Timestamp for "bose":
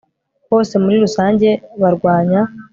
0.51-0.73